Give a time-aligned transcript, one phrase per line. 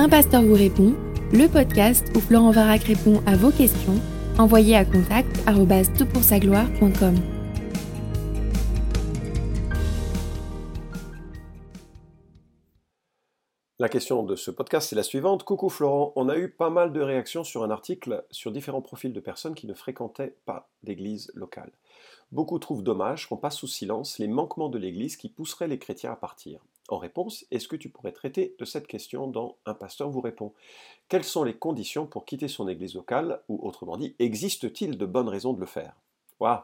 [0.00, 0.94] Un pasteur vous répond,
[1.32, 4.00] le podcast où Florent Varac répond à vos questions,
[4.38, 7.16] envoyez à contact gloire.com
[13.80, 15.42] La question de ce podcast, c'est la suivante.
[15.42, 19.12] Coucou Florent, on a eu pas mal de réactions sur un article sur différents profils
[19.12, 21.72] de personnes qui ne fréquentaient pas l'église locale.
[22.30, 26.12] Beaucoup trouvent dommage qu'on passe sous silence les manquements de l'église qui pousseraient les chrétiens
[26.12, 26.60] à partir.
[26.88, 30.54] En réponse, est-ce que tu pourrais traiter de cette question dans Un pasteur vous répond
[31.08, 35.28] Quelles sont les conditions pour quitter son église locale Ou autrement dit, existe-t-il de bonnes
[35.28, 35.94] raisons de le faire?
[36.40, 36.60] Waouh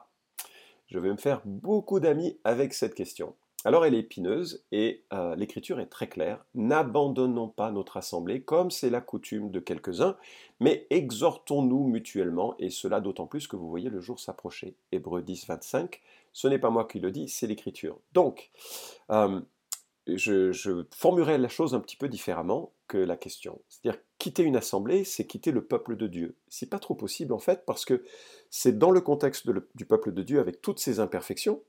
[0.87, 3.34] Je vais me faire beaucoup d'amis avec cette question.
[3.66, 6.45] Alors elle est épineuse et euh, l'écriture est très claire.
[6.55, 10.16] N'abandonnons pas notre assemblée comme c'est la coutume de quelques-uns,
[10.61, 14.77] mais exhortons-nous mutuellement, et cela d'autant plus que vous voyez le jour s'approcher.
[14.92, 16.02] Hébreu 10, 25,
[16.34, 17.98] ce n'est pas moi qui le dis, c'est l'écriture.
[18.12, 18.50] Donc,
[19.11, 19.41] euh,
[20.06, 23.60] je, je, formulerai la chose un petit peu différemment que la question.
[23.68, 26.36] C'est-à-dire, quitter une assemblée, c'est quitter le peuple de Dieu.
[26.48, 28.05] C'est pas trop possible en fait, parce que
[28.50, 31.62] c'est dans le contexte du peuple de Dieu, avec toutes ses imperfections,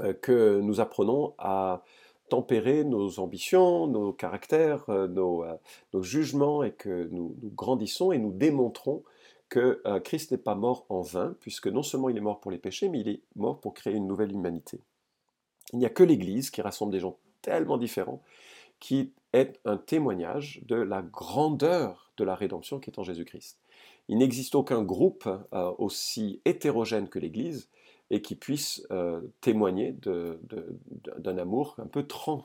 [0.00, 1.82] euh, que nous apprenons à
[2.28, 5.56] tempérer nos ambitions, nos caractères, euh, euh,
[5.92, 9.02] nos, jugements, et que nous, grandissons et nous démontrons
[9.48, 12.58] que Christ n'est pas mort en vain, puisque non seulement il est mort pour les
[12.58, 14.82] péchés, mais il est mort pour créer une nouvelle humanité.
[15.72, 18.22] Il n'y a que l'Église qui rassemble des gens tellement différents,
[18.80, 23.58] qui est un témoignage de la grandeur de la rédemption qui est en Jésus-Christ.
[24.08, 25.28] Il n'existe aucun groupe
[25.78, 27.68] aussi hétérogène que l'Église,
[28.10, 29.94] et qui puisse euh, témoigner
[31.18, 31.76] d'un amour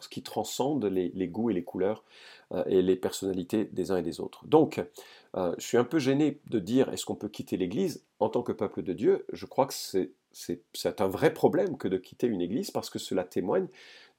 [0.10, 2.04] qui transcende les, goûts et les couleurs
[2.52, 4.46] euh, et les personnalités des uns et des autres.
[4.46, 4.84] Donc,
[5.36, 8.04] euh, je suis un peu gêné de dire est-ce qu'on peut quitter l'Église?
[8.20, 9.26] En tant que peuple de Dieu.
[9.32, 10.12] Je crois que c'est
[11.00, 13.68] un vrai problème que de quitter une Église parce que cela témoigne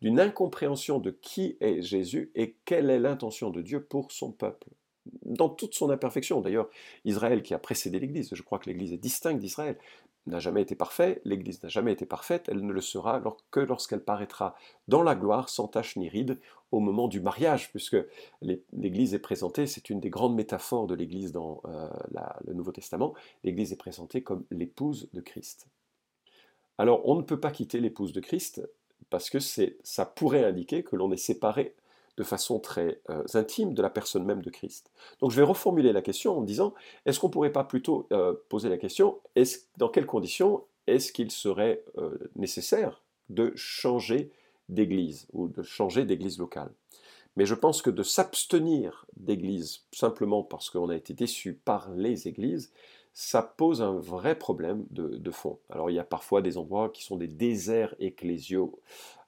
[0.01, 4.69] d'une incompréhension de qui est Jésus et quelle est l'intention de Dieu pour son peuple
[5.25, 6.41] dans toute son imperfection.
[6.41, 6.69] D'ailleurs,
[7.05, 9.79] Israël qui a précédé l'Église, je crois que l'Église est distincte d'Israël,
[10.27, 14.03] n'a jamais été parfait, l'Église n'a jamais été parfaite, elle ne le sera que lorsqu'elle
[14.03, 14.55] paraîtra
[14.89, 16.41] dans la gloire sans tache ni ride
[16.73, 17.97] au moment du mariage, puisque
[18.41, 21.89] l'Église est présentée, c'est une des grandes métaphores de l'Église dans euh,
[22.47, 23.15] le Nouveau Testament,
[23.45, 25.69] l'Église est présentée comme l'épouse de Christ.
[26.79, 28.63] Alors on ne peut pas quitter l'épouse de Christ
[29.11, 31.75] parce que ça pourrait indiquer que l'on est séparé
[32.17, 34.91] de façon très euh, intime de la personne même de Christ.
[35.21, 36.75] Donc je vais reformuler la question en disant,
[37.07, 41.13] est-ce qu'on ne pourrait pas plutôt euh, poser la question, est dans quelles conditions est-ce
[41.13, 44.31] qu'il serait euh, nécessaire de changer
[44.69, 46.71] d'église ou de changer d'église locale?
[47.37, 52.29] Mais je pense que de s'abstenir d'église simplement parce qu'on a été déçu par les
[52.29, 52.71] églises,
[53.15, 55.59] ça pose un vrai problème de, fond.
[55.71, 58.81] Alors il y a parfois des endroits qui sont des déserts ecclésiaux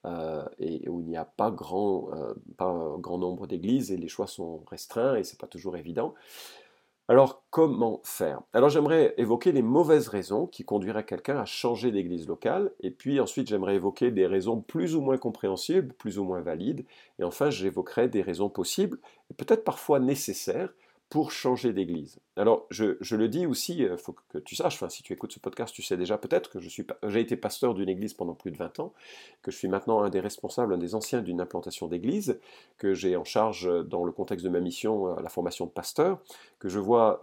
[0.05, 2.33] euh, et où il n'y a pas, grand, euh,
[2.97, 6.13] grand nombre d'églises et les choix sont restreints et c'est pas toujours évident.
[7.07, 8.41] Alors comment faire?
[8.51, 13.21] Alors j'aimerais évoquer les mauvaises raisons qui conduiraient quelqu'un à changer d'église locale et puis
[13.21, 16.85] ensuite j'aimerais évoquer des raisons plus ou moins compréhensibles, plus ou moins valides
[17.19, 18.99] et enfin j'évoquerai des raisons possibles
[19.31, 20.73] et peut-être parfois nécessaires
[21.09, 22.19] pour changer d'église.
[22.35, 25.31] Alors, je, le dis aussi, il euh, faut que tu saches, enfin, si tu écoutes
[25.31, 28.57] ce podcast, tu sais déjà peut-être que j'ai été pasteur d'une église pendant plus de
[28.57, 28.93] 20 ans,
[29.41, 32.39] que je suis maintenant un des responsables, un des anciens d'une implantation d'église,
[32.77, 35.71] que j'ai en charge euh, dans le contexte de ma mission euh, la formation de
[35.71, 36.19] pasteur,
[36.59, 37.21] que je vois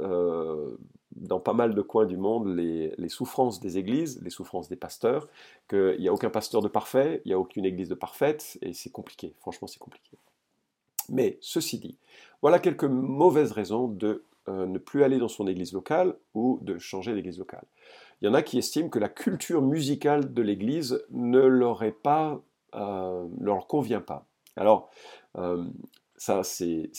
[1.16, 4.76] dans pas mal de coins du monde les, les souffrances des églises, les souffrances des
[4.76, 5.28] pasteurs,
[5.68, 8.72] qu'il n'y a aucun pasteur de parfait, il n'y a aucune église de parfaite, et
[8.72, 10.18] c'est compliqué, franchement c'est compliqué.
[11.08, 11.98] Mais ceci dit,
[12.42, 16.76] voilà quelques mauvaises raisons de euh, ne plus aller dans son église locale ou de
[16.76, 17.64] changer d'église locale.
[18.20, 23.60] Il y en a qui estiment que la culture musicale de l'église ne leur euh,
[23.66, 24.26] convient pas.
[24.56, 24.90] Alors,
[25.38, 25.64] euh,
[26.18, 26.90] ça c'est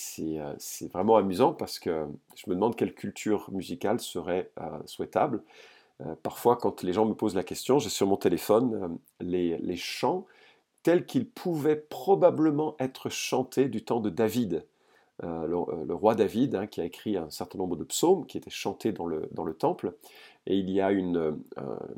[0.91, 4.51] vraiment amusant parce que je me demande quelle culture musicale serait
[4.85, 5.43] souhaitable.
[6.23, 10.25] parfois, quand les gens me posent la question, j'ai sur mon téléphone les chants
[10.85, 14.67] tel qu'il pouvait probablement être chanté du temps de David,
[15.23, 18.37] euh, euh, le, roi David, hein, qui a écrit un certain nombre de psaumes qui
[18.37, 19.96] étaient chantés dans le, dans le temple.
[20.46, 21.32] Et il y a une euh,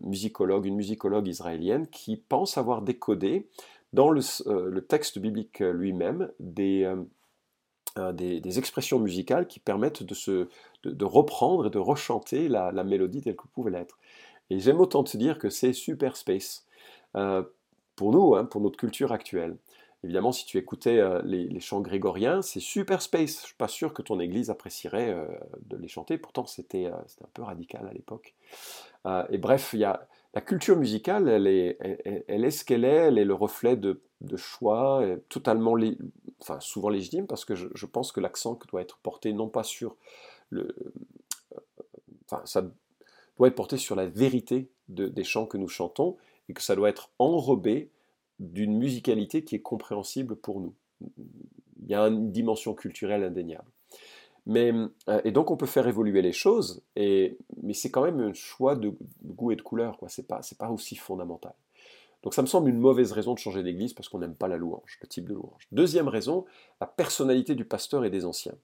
[0.04, 3.50] musicologue, une musicologue israélienne qui pense avoir décodé
[3.92, 4.22] dans le,
[4.80, 6.90] texte biblique lui-même des,
[8.14, 10.48] des, expressions musicales qui permettent de, se,
[10.86, 13.98] de, reprendre et de rechanter la, la mélodie telle que pouvait l'être.
[14.50, 16.66] Et j'aime autant te dire que c'est super space
[17.98, 19.58] pour nous, hein, pour notre culture actuelle.
[20.04, 23.42] Évidemment, si tu écoutais euh, les, chants grégoriens, c'est super space.
[23.42, 25.26] Je suis pas sûr que ton église apprécierait euh,
[25.66, 26.18] de les chanter.
[26.18, 28.36] Pourtant, c'était euh, un peu radical à l'époque.
[29.30, 33.08] et bref, y a, la culture musicale, elle est, ce qu'elle est.
[33.08, 34.00] Elle est le reflet de,
[34.36, 35.76] choix totalement
[36.42, 39.96] enfin souvent légitime, parce que je, pense que l'accent doit être porté non pas sur
[40.50, 40.76] le,
[42.30, 42.62] enfin
[43.38, 46.18] doit être porté sur la vérité des chants que nous chantons
[46.50, 47.92] et que ça doit être enrobé
[48.40, 50.76] d'une musicalité qui est compréhensible pour nous.
[51.82, 53.70] Il y a une dimension culturelle indéniable.
[54.46, 54.72] Mais,
[55.10, 58.34] euh, et donc on peut faire évoluer les choses, et, mais c'est quand même un
[58.34, 58.94] choix de,
[59.26, 60.08] goût et de couleur, quoi.
[60.08, 61.54] C'est pas, pas aussi fondamental.
[62.24, 64.58] Donc ça me semble une mauvaise raison de changer d'église parce qu'on n'aime pas la
[64.58, 65.68] louange, le type de louange.
[65.74, 66.46] Deuxième raison,
[66.80, 68.56] la personnalité du pasteur et des anciens,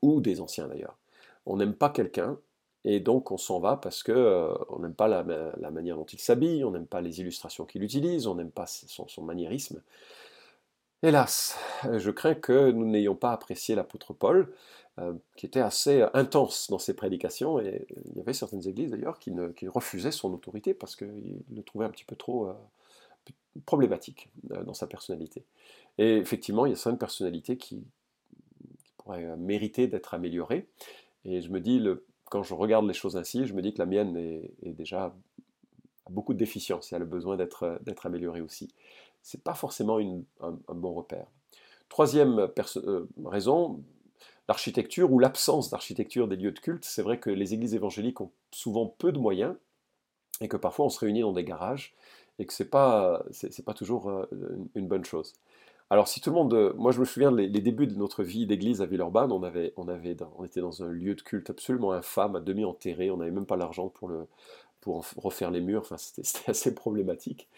[0.00, 0.98] ou des anciens d'ailleurs.
[1.44, 2.38] On n'aime pas quelqu'un
[2.84, 5.22] et donc on s'en va parce que euh, on n'aime pas la,
[5.70, 9.22] manière dont il s'habille, on n'aime pas les illustrations qu'il utilise, on n'aime pas son,
[9.22, 9.82] maniérisme.
[11.02, 11.58] Hélas,
[11.98, 14.52] je crains que nous n'ayons pas apprécié l'apôtre Paul,
[14.98, 19.18] euh, qui était assez intense dans ses prédications, et il y avait certaines églises d'ailleurs
[19.18, 19.32] qui,
[19.68, 22.54] refusaient son autorité parce qu'ils le trouvaient un petit peu trop euh,
[23.66, 25.44] problématique dans sa personnalité.
[25.98, 27.84] Et effectivement, il y a certaines personnalités qui,
[28.84, 30.66] qui pourraient mériter d'être améliorées,
[31.24, 33.78] et je me dis, le, quand je regarde les choses ainsi, je me dis que
[33.78, 35.14] la mienne est, déjà
[36.08, 38.72] beaucoup de déficiences et a le besoin d'être améliorée aussi.
[39.22, 39.98] Ce n'est pas forcément
[40.40, 41.26] un, bon repère.
[41.88, 43.82] Troisième euh, raison,
[44.48, 46.84] l'architecture ou l'absence d'architecture des lieux de culte.
[46.84, 49.56] C'est vrai que les églises évangéliques ont souvent peu de moyens
[50.40, 51.94] et que parfois on se réunit dans des garages
[52.38, 53.24] et que ce n'est pas,
[53.66, 54.26] pas toujours euh,
[54.76, 55.34] une bonne chose.
[55.90, 56.54] Alors, si tout le monde.
[56.54, 59.32] Euh, moi, je me souviens des débuts de notre vie d'église à Villeurbanne.
[59.32, 62.64] On, avait, on, avait, on était dans un lieu de culte absolument infâme, à demi
[62.64, 63.10] enterré.
[63.10, 64.12] On n'avait même pas l'argent pour,
[65.16, 65.80] refaire les murs.
[65.80, 67.48] Enfin, c'était assez problématique.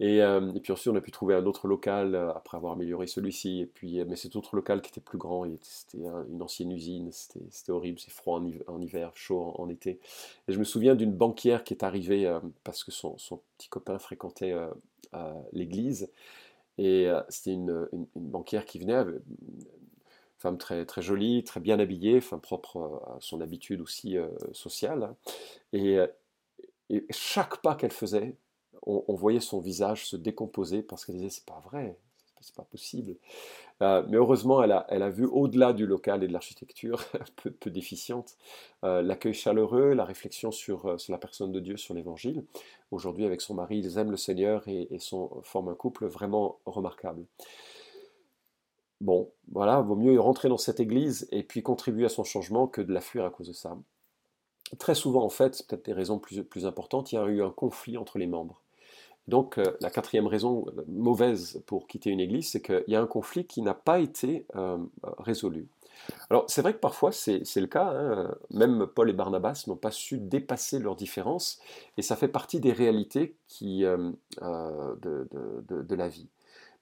[0.00, 2.74] Et, euh, et, puis ensuite, on a pu trouver un autre local euh, après avoir
[2.74, 3.60] amélioré celui-ci.
[3.62, 7.10] Et puis, mais cet autre local qui était plus grand, c'était une ancienne usine.
[7.10, 7.98] C'était horrible.
[7.98, 9.98] C'est froid en, hiver, chaud en, été.
[10.48, 12.32] Et je me souviens d'une banquière qui est arrivée
[12.62, 13.16] parce que son,
[13.58, 14.54] petit copain fréquentait
[15.52, 16.08] l'église.
[16.78, 19.20] Et euh, c'était une, banquière qui venait, une
[20.38, 25.02] femme très, très jolie, très bien habillée, propre à son habitude aussi euh, sociale.
[25.04, 25.16] Hein.
[25.72, 26.06] Et, euh,
[26.90, 28.36] et, chaque pas qu'elle faisait,
[28.84, 31.96] on, voyait son visage se décomposer parce qu'elle disait c'est pas vrai,
[32.42, 33.14] c'est pas possible.
[33.80, 37.04] Euh, mais heureusement, elle a, vu au-delà du local et de l'architecture,
[37.60, 38.36] peu, déficiente,
[38.84, 42.44] euh, l'accueil chaleureux, la réflexion sur, euh, sur, la personne de Dieu, sur l'Évangile.
[42.90, 44.88] Aujourd'hui, avec son mari, ils aiment le Seigneur et,
[45.42, 47.24] forment un couple vraiment remarquable.
[49.00, 52.80] Bon, voilà, vaut mieux rentrer dans cette église et puis contribuer à son changement que
[52.80, 53.76] de la fuir à cause de ça.
[54.78, 57.50] Très souvent, en fait, c'est peut-être des raisons plus importantes, il y a eu un
[57.50, 58.62] conflit entre les membres.
[59.28, 63.00] Donc euh, la quatrième raison euh, mauvaise pour quitter une église, c'est qu'il y a
[63.00, 64.78] un conflit qui n'a pas été euh,
[65.18, 65.68] résolu.
[66.30, 68.34] Alors c'est vrai que parfois c'est le cas, hein.
[68.50, 71.60] même Paul et Barnabas n'ont pas su dépasser leurs différences,
[71.96, 76.26] et ça fait partie des réalités qui, de, de, la vie.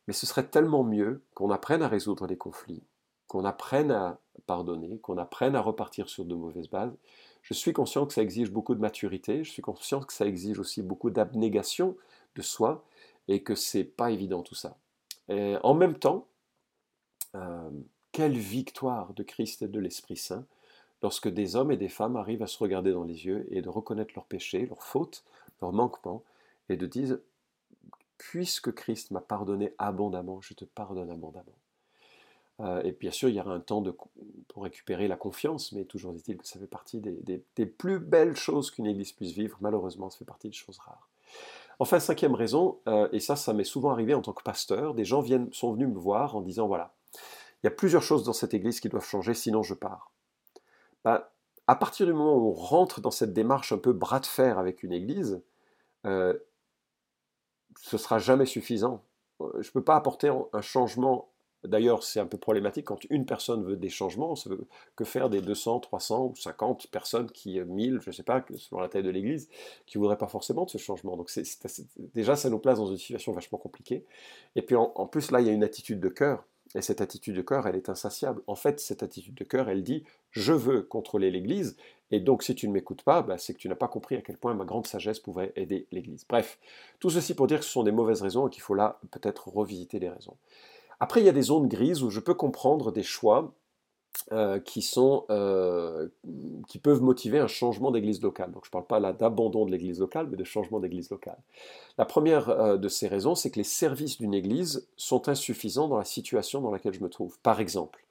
[0.07, 2.83] Mais ce serait tellement mieux qu'on apprenne à résoudre les conflits,
[3.27, 6.97] qu'on apprenne à pardonner, qu'on apprenne à repartir sur de mauvaises bases.
[7.43, 10.59] Je suis conscient que ça exige beaucoup de maturité, je suis conscient que ça exige
[10.59, 11.95] aussi beaucoup d'abnégation
[12.37, 12.85] de soi
[13.29, 14.77] et que c'est pas évident tout ça.
[15.29, 16.27] Et en même temps,
[17.35, 17.71] euh,
[18.13, 20.45] quelle victoire de Christ et de l'Esprit Saint
[21.03, 23.69] lorsque des hommes et des femmes arrivent à se regarder dans les yeux et de
[23.69, 25.25] reconnaître leurs péchés, leurs fautes,
[25.63, 26.25] leurs manquements,
[26.69, 27.19] et de dire,
[28.19, 31.55] puisque Christ m'a pardonné abondamment, je te pardonne abondamment.
[32.61, 33.83] Euh, et bien sûr, il y aura un temps
[34.49, 38.37] pour récupérer la confiance, mais toujours est-il que ça fait partie des, des plus belles
[38.37, 39.57] choses qu'une Église puisse vivre.
[39.61, 41.09] Malheureusement, ça fait partie des choses rares.
[41.83, 45.07] Enfin, cinquième raison, euh, et ça, ça m'est souvent arrivé en tant que pasteur, des
[45.07, 48.35] gens viennent, sont venus me voir en disant, voilà, il y a plusieurs choses dans
[48.35, 50.13] cette église qui doivent changer, sinon je pars.
[51.05, 51.25] Ben,
[51.67, 54.59] à partir du moment où on rentre dans cette démarche un peu bras de fer
[54.59, 55.43] avec une église,
[56.05, 56.39] euh,
[57.81, 59.03] ce sera jamais suffisant.
[59.41, 61.31] Euh, je ne peux pas apporter un changement
[61.65, 64.35] D'ailleurs, c'est un peu problématique quand une personne veut des changements,
[64.97, 68.45] que faire des 200, 300 ou 50 personnes qui, 1000, euh, je ne sais pas,
[68.57, 69.49] selon la taille de l'Église,
[69.87, 71.17] qui ne voudraient pas forcément de ce changement.
[71.17, 71.31] Donc
[72.15, 74.05] déjà, ça nous place dans une situation vachement compliquée.
[74.57, 76.45] Et puis en, plus, là, il y a une attitude de cœur.
[76.77, 78.43] Et cette attitude de cœur, elle est insatiable.
[78.47, 81.77] En fait, cette attitude de cœur, elle dit je veux contrôler l'Église,
[82.13, 84.23] et donc si tu ne m'écoutes pas, bah, c'est que tu n'as pas compris à
[84.23, 86.25] quel point ma grande sagesse pouvait aider l'Église.
[86.29, 86.59] Bref,
[87.01, 89.49] tout ceci pour dire que ce sont des mauvaises raisons et qu'il faut là peut-être
[89.49, 90.37] revisiter les raisons.
[91.01, 93.55] Après, il y a des zones grises où je peux comprendre des choix
[94.33, 94.59] euh,
[95.31, 96.09] euh,
[96.69, 98.53] qui peuvent motiver un changement d'église locale.
[98.53, 101.39] Donc je ne parle pas là d'abandon de l'église locale, mais de changement d'église locale.
[101.97, 105.97] La première euh, de ces raisons, c'est que les services d'une église sont insuffisants dans
[105.97, 107.39] la situation dans laquelle je me trouve.
[107.43, 108.05] Par exemple,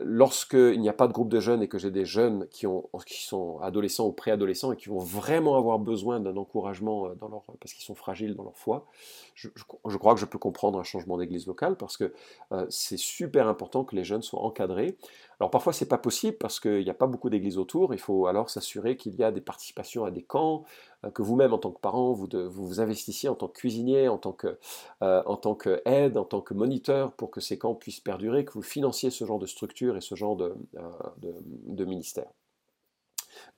[0.00, 2.88] lorsqu'il n'y a pas de groupe de jeunes et que j'ai des jeunes qui, ont,
[3.06, 7.28] qui sont adolescents ou préadolescents et qui vont vraiment avoir besoin d'un encouragement euh, dans
[7.28, 8.86] leur, parce qu'ils sont fragiles dans leur foi,
[9.34, 9.48] je,
[9.96, 12.12] crois que je peux comprendre un changement d'église locale parce que
[12.52, 14.96] euh, c'est super important que les jeunes soient encadrés.
[15.40, 18.26] Alors parfois c'est pas possible parce qu'il n'y a pas beaucoup d'églises autour, il faut
[18.26, 20.64] alors s'assurer qu'il y a des participations à des camps,
[21.04, 24.18] euh, que vous-même en tant que parent, vous, vous, investissiez en tant que cuisinier, en
[24.18, 24.58] tant que,
[25.00, 28.62] en tant qu'aide, en tant que moniteur pour que ces camps puissent perdurer, que vous
[28.62, 30.54] financiez ce genre de structure et ce genre de,
[31.18, 32.30] de, ministère.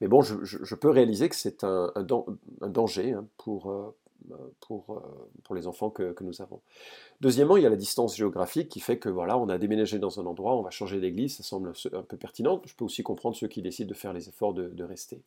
[0.00, 3.94] Mais bon, je, peux réaliser que c'est un, un, danger hein, pour,
[4.60, 5.02] pour,
[5.44, 6.60] pour les enfants que, nous avons.
[7.20, 10.20] Deuxièmement, il y a la distance géographique qui fait que voilà, on a déménagé dans
[10.20, 12.60] un endroit, on va changer d'église, ça semble un peu pertinent.
[12.64, 15.20] Je peux aussi comprendre ceux qui décident de faire les efforts de, de rester.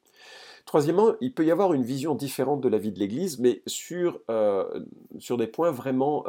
[0.65, 4.19] Troisièmement, il peut y avoir une vision différente de la vie de l'église, mais sur,
[5.19, 6.25] sur des points vraiment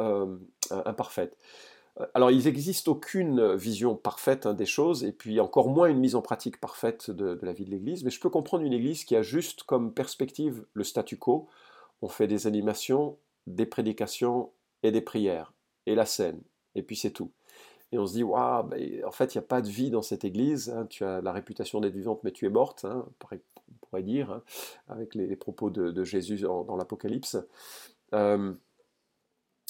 [0.69, 1.35] imparfaits.
[2.13, 6.15] Alors, il n'existe aucune vision parfaite hein, des choses, et puis encore moins une mise
[6.15, 9.15] en pratique parfaite de, la vie de l'Église, mais je peux comprendre une Église qui
[9.15, 11.47] a juste comme perspective le statu quo.
[12.01, 13.17] On fait des animations,
[13.47, 14.51] des prédications
[14.83, 15.53] et des prières,
[15.85, 16.41] et la scène,
[16.75, 17.31] et puis c'est tout.
[17.91, 18.69] Et on se dit, waouh,
[19.05, 20.85] en fait, il n'y a pas de vie dans cette Église, hein.
[20.89, 24.41] tu as la réputation d'être vivante, mais tu es morte, hein, on pourrait dire,
[24.87, 27.37] avec les, propos de, Jésus dans, l'Apocalypse.
[28.13, 28.53] Euh,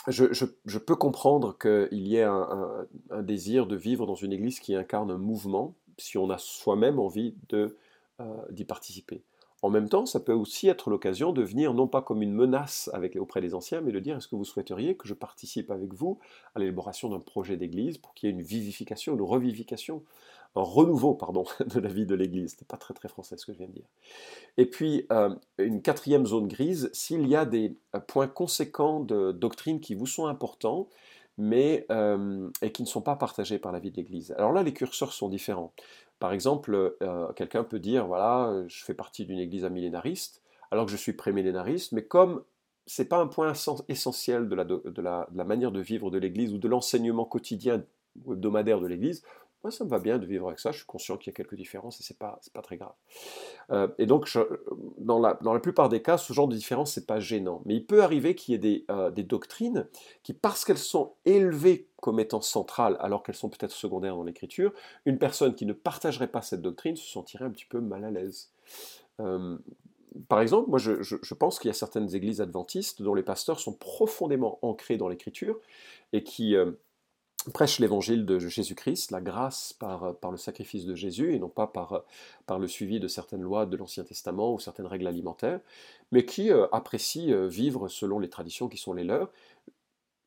[0.08, 2.88] je, peux comprendre qu'il y ait un,
[3.22, 7.36] désir de vivre dans une église qui incarne un mouvement, si on a soi-même envie
[7.54, 7.70] euh,
[8.50, 9.24] d'y participer.
[9.62, 12.90] En même temps, ça peut aussi être l'occasion de venir non pas comme une menace
[13.20, 16.20] auprès des anciens, mais de dire est-ce que vous souhaiteriez que je participe avec vous
[16.56, 20.04] à l'élaboration d'un projet d'église pour qu'il y ait une vivification, une revivification
[20.56, 22.58] un renouveau pardon, de la vie de l'Église?
[22.60, 23.88] n'est pas très très français ce que je viens de dire.
[24.58, 29.32] Et puis, euh, une quatrième zone grise, s'il y a des euh, points conséquents de
[29.32, 30.90] doctrine qui vous sont importants,
[31.38, 34.32] mais euh, et qui ne sont pas partagés par la vie de l'Église.
[34.38, 35.74] Alors là, les curseurs sont différents.
[36.22, 36.96] Par exemple,
[37.36, 41.92] quelqu'un peut dire, voilà, je fais partie d'une Église amillénariste, alors que je suis prémillénariste,
[41.94, 42.44] mais comme
[42.86, 43.54] c'est pas un point
[43.90, 47.84] essentiel de la manière de vivre de l'Église ou de l'enseignement quotidien
[48.24, 49.24] ou hebdomadaire de l'Église,
[49.64, 50.72] moi, ça me va bien de vivre avec ça.
[50.72, 52.94] Je suis conscient qu'il y a quelques différences et c'est pas, pas très grave.
[53.70, 54.28] Euh, et donc,
[54.98, 57.62] dans, la, dans la plupart des cas, ce genre de différence, c'est pas gênant.
[57.66, 59.88] Mais il peut arriver qu'il y ait des, euh, des, doctrines
[60.24, 64.74] qui, parce qu'elles sont élevées comme étant centrales, alors qu'elles sont peut-être secondaires dans l'écriture,
[65.06, 68.10] une personne qui ne partagerait pas cette doctrine se sentirait un petit peu mal à
[68.10, 68.52] l'aise.
[69.20, 69.58] Euh,
[70.28, 73.60] par exemple, moi je, je pense qu'il y a certaines églises adventistes dont les pasteurs
[73.60, 75.58] sont profondément ancrés dans l'écriture
[76.12, 76.58] et qui
[77.50, 81.68] prêche l'évangile de Jésus-Christ, la grâce par, par, le sacrifice de Jésus, et non pas
[81.68, 82.04] par,
[82.46, 85.60] par le suivi de certaines lois de l'Ancien Testament ou certaines règles alimentaires,
[86.12, 89.32] mais qui euh, apprécie euh, vivre selon les traditions qui sont les leurs,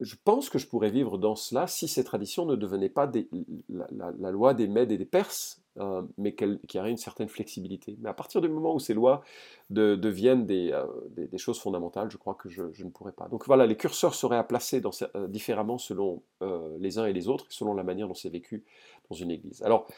[0.00, 3.11] je pense que je pourrais vivre dans cela si ces traditions ne devenaient pas
[3.68, 7.96] la, loi des Mèdes et des Perses, euh, mais qu'il y aurait une certaine flexibilité.
[8.00, 9.22] Mais à partir du moment où ces lois
[9.70, 13.26] deviennent euh, des, choses fondamentales, je crois que je, ne pourrais pas.
[13.26, 14.80] Donc voilà, les curseurs seraient à placer
[15.16, 16.22] euh, différemment selon
[16.78, 18.64] les uns et les autres, selon la manière dont c'est vécu
[19.10, 19.62] dans une église.
[19.64, 19.88] Alors,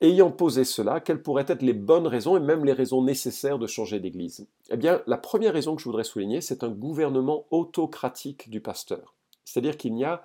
[0.00, 3.66] ayant posé cela, quelles pourraient être les bonnes raisons et même les raisons nécessaires de
[3.66, 4.46] changer d'église?
[4.70, 9.14] Eh bien, la première raison que je voudrais souligner, c'est un gouvernement autocratique du pasteur.
[9.44, 10.22] C'est-à-dire qu'il n'y a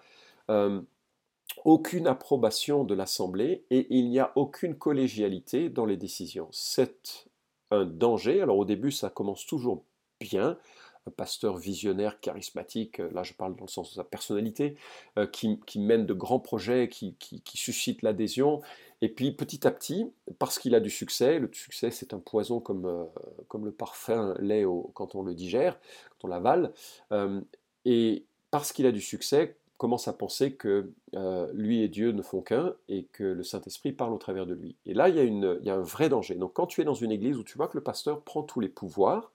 [1.64, 6.48] aucune approbation de l'Assemblée et il n'y a aucune collégialité dans les décisions.
[6.52, 7.28] C'est
[7.72, 8.42] un danger.
[8.42, 9.84] Alors au début, ça commence toujours
[10.20, 10.58] bien.
[11.08, 14.76] Un pasteur visionnaire, charismatique, là je parle dans le sens de sa personnalité,
[15.20, 17.16] euh, qui, mène de grands projets, qui,
[17.54, 18.62] suscite l'adhésion.
[19.02, 22.60] Et puis petit à petit, parce qu'il a du succès, le succès c'est un poison
[22.60, 23.04] comme, euh,
[23.50, 26.74] comme le parfum l'est quand on le digère, quand on l'avale,
[27.86, 32.22] et parce qu'il a du succès, commence à penser que euh, lui et Dieu ne
[32.22, 34.76] font qu'un et que le Saint-Esprit parle au travers de lui.
[34.86, 36.36] Et là, il y, a un vrai danger.
[36.36, 38.60] Donc quand tu es dans une église où tu vois que le pasteur prend tous
[38.60, 39.32] les pouvoirs,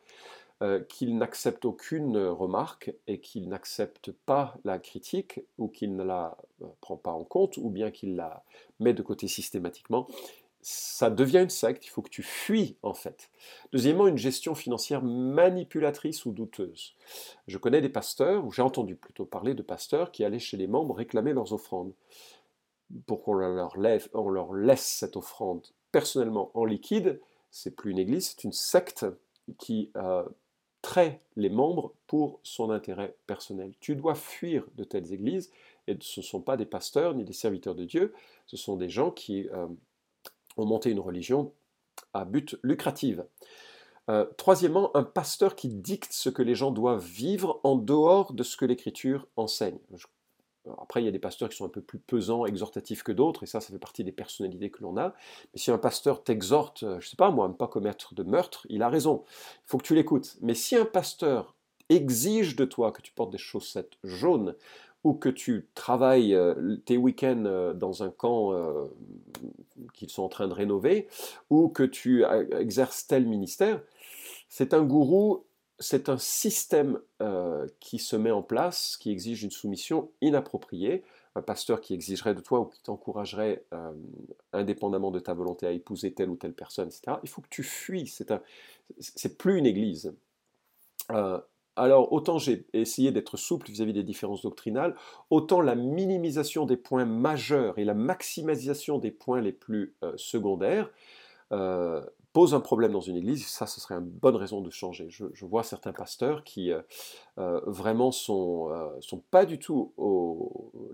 [0.62, 6.36] euh, qu'il n'accepte aucune remarque et qu'il n'accepte pas la critique ou qu'il ne la
[6.62, 8.42] euh, prend pas en compte ou bien qu'il la
[8.78, 10.06] met de côté systématiquement,
[10.62, 13.30] ça devient une secte, il faut que tu fuis en fait.
[13.72, 16.94] Deuxièmement, une gestion financière manipulatrice ou douteuse.
[17.46, 20.66] Je connais des pasteurs, ou j'ai entendu plutôt parler de pasteurs qui allaient chez les
[20.66, 21.92] membres réclamer leurs offrandes.
[23.06, 23.76] Pour qu'on leur,
[24.14, 29.06] on leur laisse cette offrande personnellement en liquide, c'est plus une église, c'est une secte
[29.58, 30.24] qui euh,
[30.82, 33.72] traite les membres pour son intérêt personnel.
[33.80, 35.50] Tu dois fuir de telles églises,
[35.86, 38.12] et ce ne sont pas des pasteurs ni des serviteurs de Dieu,
[38.46, 39.48] ce sont des gens qui...
[39.48, 39.66] Euh,
[40.56, 41.52] ont monté une religion
[42.12, 43.20] à but lucratif.
[44.08, 48.42] Euh, troisièmement, un pasteur qui dicte ce que les gens doivent vivre en dehors de
[48.42, 49.78] ce que l'Écriture enseigne.
[50.78, 53.44] après, il y a des pasteurs qui sont un peu plus pesants, exhortatifs que d'autres,
[53.44, 55.14] et ça, ça fait partie des personnalités que l'on a.
[55.52, 58.22] Mais si un pasteur t'exhorte, je ne sais pas moi, à ne pas commettre de
[58.22, 59.24] meurtre, il a raison.
[59.64, 60.36] Il faut que tu l'écoutes.
[60.40, 61.54] Mais si un pasteur
[61.88, 64.54] exige de toi que tu portes des chaussettes jaunes,
[65.04, 66.36] ou que tu travailles
[66.84, 68.52] tes week-ends dans un camp
[69.94, 71.08] qu'ils sont en train de rénover,
[71.48, 72.24] ou que tu
[72.58, 73.80] exerces tel ministère,
[74.48, 75.44] c'est un gourou
[75.80, 81.02] c'est un système euh, qui se met en place, qui exige une soumission inappropriée.
[81.36, 83.92] Un pasteur qui exigerait de toi ou qui t'encouragerait, euh,
[84.52, 87.16] indépendamment de ta volonté, à épouser telle ou telle personne, etc.
[87.22, 88.06] Il faut que tu fuis.
[88.06, 88.42] C'est un,
[89.38, 90.12] plus une église.
[91.12, 91.40] Euh,
[91.76, 94.94] alors, autant j'ai essayé d'être souple vis-à-vis des différences doctrinales,
[95.30, 100.90] autant la minimisation des points majeurs et la maximisation des points les plus secondaires
[102.32, 105.08] pose un problème dans une église, ça, ce serait une bonne raison de changer.
[105.10, 106.80] Je, vois certains pasteurs qui euh,
[107.38, 109.92] euh, vraiment sont, euh, sont pas du tout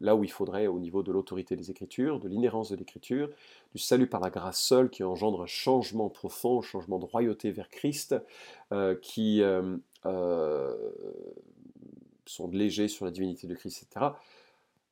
[0.00, 3.28] là où il faudrait au niveau de l'autorité des Écritures, de l'inhérence de l'Écriture,
[3.74, 7.50] du salut par la grâce seule qui engendre un changement profond, un changement de royauté
[7.50, 8.14] vers Christ,
[9.02, 9.42] qui
[12.26, 14.12] sont légers sur la divinité de Christ, etc.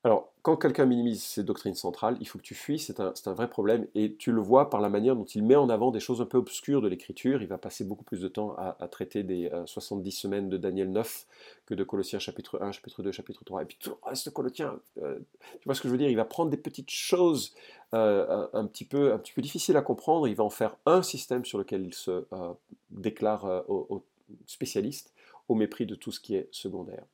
[0.05, 3.49] Alors, quand quelqu'un minimise ses doctrines centrales, il faut que tu fuis, c'est un, vrai
[3.49, 6.21] problème, et tu le vois par la manière dont il met en avant des choses
[6.21, 7.41] un peu obscures de l'écriture.
[7.41, 10.93] Il va passer beaucoup plus de temps à, traiter des 70 euh, semaines de Daniel
[10.93, 11.27] 9
[11.65, 14.31] que de Colossiens chapitre 1, chapitre 2, chapitre 3, et puis tout le reste de
[14.31, 14.79] Colossiens.
[15.03, 16.11] Euh, tu vois ce que je veux dire?
[16.11, 17.55] Il va prendre des petites choses
[17.95, 21.03] euh, un, petit peu, un petit peu difficiles à comprendre, il va en faire un
[21.03, 22.27] système sur lequel il se
[22.91, 24.05] déclare aux
[24.47, 25.13] spécialistes,
[25.49, 27.05] au mépris de tout ce qui est secondaire.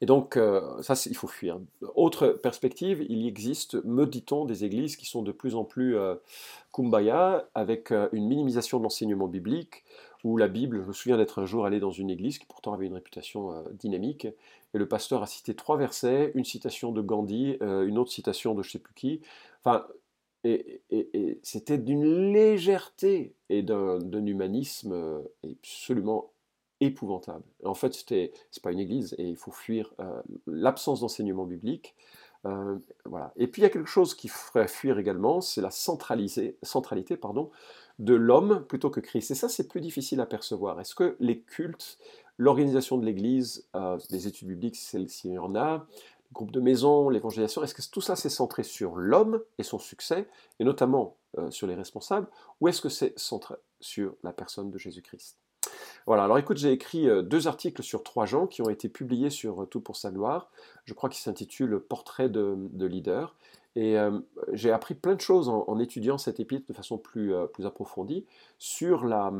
[0.00, 1.58] Et donc, euh, ça, il faut fuir.
[1.94, 6.16] Autre perspective, il existe, me dit-on, des églises qui sont de plus en plus euh,
[6.72, 9.84] kumbaya, avec euh, une minimisation de l'enseignement biblique,
[10.22, 12.72] où la Bible, je me souviens d'être un jour allé dans une église qui pourtant
[12.72, 17.58] avait une réputation dynamique, et le pasteur a cité trois versets, une citation de Gandhi,
[17.60, 19.20] une autre citation de je ne sais plus qui.
[19.62, 19.86] Enfin,
[20.44, 26.30] et, c'était d'une légèreté et d'un humanisme absolument
[26.80, 27.44] épouvantable.
[27.64, 28.04] En fait, ce
[28.50, 31.94] c'est pas une église et il faut fuir euh, l'absence d'enseignement biblique.
[32.46, 33.32] Euh, voilà.
[33.36, 37.50] Et puis il y a quelque chose qui ferait fuir également, c'est la centralité pardon,
[37.98, 39.30] de l'homme plutôt que Christ.
[39.30, 40.80] Et ça, c'est plus difficile à percevoir.
[40.80, 41.98] Est-ce que les cultes,
[42.36, 45.86] l'organisation de l'Église, euh, les études bibliques, s'il y en a,
[46.34, 50.28] groupe de maison, l'évangélisation, est-ce que tout ça c'est centré sur l'homme et son succès,
[50.60, 51.16] et notamment
[51.50, 52.28] sur les responsables,
[52.60, 55.36] ou est-ce que c'est centré sur la personne de Jésus-Christ?
[56.06, 59.30] Voilà, alors écoute, j'ai écrit euh, deux articles sur trois gens qui ont été publiés
[59.30, 60.50] sur euh, Tout pour sa gloire.
[60.84, 63.34] Je crois qu'ils s'intitulent Portrait de, leader.
[63.76, 64.20] Et euh,
[64.52, 68.24] j'ai appris plein de choses en, étudiant cette épître de façon plus, plus approfondie
[68.58, 69.32] sur, la,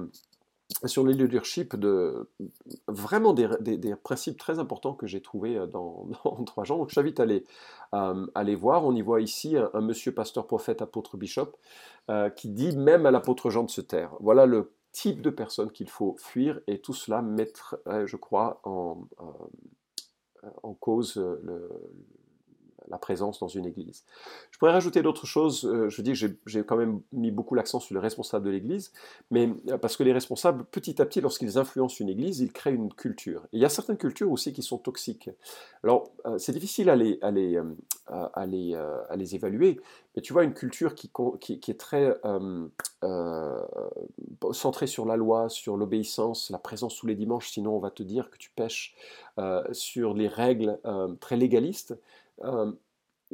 [0.87, 2.29] sur le leadership, de,
[2.89, 6.07] vraiment des, principes très importants que j'ai trouvés dans,
[6.47, 6.79] trois gens.
[6.79, 7.45] Donc je t'invite à aller,
[8.35, 8.85] aller voir.
[8.85, 11.53] On y voit ici un, monsieur pasteur prophète apôtre bishop
[12.37, 14.15] qui dit même à l'apôtre Jean de se taire.
[14.21, 19.09] Voilà le type de personnes qu'il faut fuir et tout cela mettre, je crois, en,
[20.45, 21.69] euh, en cause euh, le,
[22.95, 24.05] la présence dans une église.
[24.53, 25.65] Je pourrais rajouter d'autres choses.
[25.65, 28.93] Euh, je dis que j'ai quand même mis beaucoup l'accent sur les responsables de l'église,
[29.33, 32.75] mais euh, parce que les responsables, petit à petit, lorsqu'ils influencent une église, ils créent
[32.75, 33.49] une culture.
[33.53, 35.29] Il y a certaines cultures aussi qui sont toxiques.
[35.83, 37.61] Alors, euh, c'est difficile à les, à, les,
[38.07, 39.81] à, les, à les évaluer,
[40.15, 42.15] mais tu vois, une culture qui, qui, est très
[44.53, 48.05] centrée sur la loi, sur l'obéissance, la présence tous les dimanches, sinon on va te
[48.05, 48.95] dire que tu pêches,
[49.73, 50.79] sur les règles
[51.19, 51.97] très légalistes,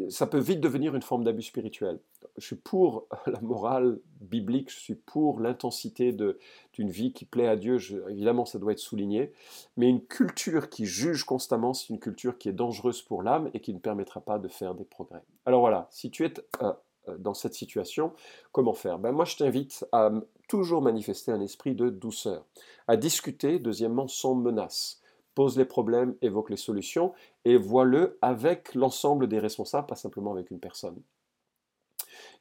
[0.08, 1.98] ça peut vite devenir une forme d'abus spirituel.
[2.38, 7.56] Je suis pour la morale biblique, je suis pour l'intensité d'une vie qui plaît à
[7.56, 9.32] Dieu, évidemment ça doit être souligné,
[9.76, 13.60] mais une culture qui juge constamment, c'est une culture qui est dangereuse pour l'âme et
[13.60, 15.22] qui ne permettra pas de faire des progrès.
[15.44, 16.72] Alors voilà, si tu es euh,
[17.08, 18.12] euh, dans cette situation,
[18.52, 18.98] comment faire?
[18.98, 20.10] Ben Moi je t'invite à
[20.48, 22.44] toujours manifester un esprit de douceur,
[22.88, 24.99] à discuter, deuxièmement, sans menace
[25.40, 27.14] pose les problèmes, évoque les solutions,
[27.46, 31.00] et vois-le avec l'ensemble des responsables, pas simplement avec une personne.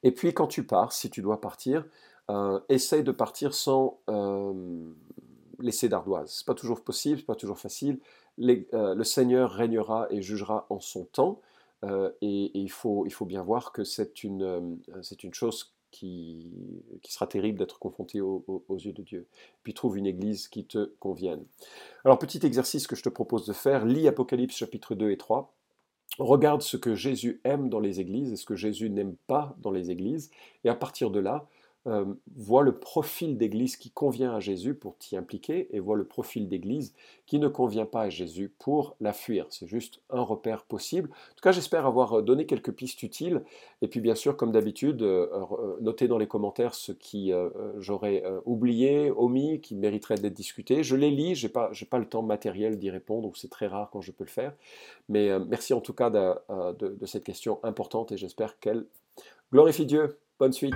[0.04, 1.86] Et puis quand tu pars, si tu dois partir,
[2.30, 4.54] euh, essaye de partir sans euh,
[5.60, 6.30] laisser d'ardoise.
[6.30, 8.02] Ce n'est pas toujours possible, ce n'est pas toujours facile.
[8.42, 11.40] Euh, le Seigneur régnera et jugera en son temps,
[12.22, 16.52] et, il, faut, bien voir que c'est une, c'est une chose qui,
[17.08, 19.28] sera terrible d'être confronté aux yeux de Dieu.
[19.64, 21.44] Puis trouve une église qui te convienne.
[22.06, 25.54] Alors petit exercice que je te propose de faire, lis Apocalypse chapitre 2 et 3.
[26.18, 29.72] Regarde ce que Jésus aime dans les églises et ce que Jésus n'aime pas dans
[29.72, 30.32] les églises.
[30.64, 31.48] Et à partir de là,
[31.88, 32.04] euh,
[32.36, 36.50] vois le profil d'église qui convient à Jésus pour t'y impliquer et vois le profil
[36.50, 36.94] d'église
[37.26, 39.46] qui ne convient pas à Jésus pour la fuir.
[39.50, 41.10] C'est juste un repère possible.
[41.10, 43.44] En tout cas, j'espère avoir donné quelques pistes utiles.
[43.82, 47.32] Et puis, bien sûr, comme d'habitude, euh, euh, notez dans les commentaires ce qui
[47.78, 50.84] j'aurais oublié, omis, qui mériterait d'être discuté.
[50.84, 54.02] Je les lis, je n'ai pas, le temps matériel d'y répondre, c'est très rare quand
[54.02, 54.54] je peux le faire.
[55.08, 58.86] Mais merci en tout cas de cette question importante et j'espère qu'elle
[59.52, 60.18] glorifie Dieu.
[60.40, 60.76] Bonne suite.